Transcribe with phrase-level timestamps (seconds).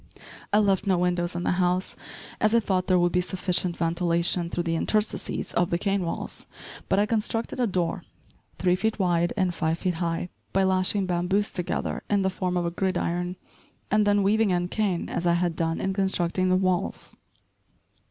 [0.51, 1.95] I left no windows in the house,
[2.39, 6.47] as I thought there would be sufficient ventilation through the interstices of the cane walls,
[6.89, 8.03] but I constructed a door
[8.57, 12.65] three feet wide and five feet high, by lashing bamboos together in the form of
[12.65, 13.35] a gridiron,
[13.91, 17.15] and then weaving in cane as I had done in constructing the walls.